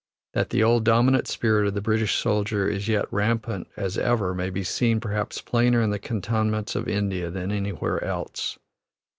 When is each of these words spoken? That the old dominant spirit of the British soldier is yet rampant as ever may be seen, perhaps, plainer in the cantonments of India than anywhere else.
That 0.33 0.49
the 0.49 0.63
old 0.63 0.83
dominant 0.83 1.27
spirit 1.27 1.67
of 1.67 1.75
the 1.75 1.79
British 1.79 2.15
soldier 2.15 2.67
is 2.67 2.87
yet 2.87 3.05
rampant 3.11 3.67
as 3.77 3.99
ever 3.99 4.33
may 4.33 4.49
be 4.49 4.63
seen, 4.63 4.99
perhaps, 4.99 5.41
plainer 5.41 5.79
in 5.83 5.91
the 5.91 5.99
cantonments 5.99 6.73
of 6.75 6.87
India 6.87 7.29
than 7.29 7.51
anywhere 7.51 8.03
else. 8.03 8.57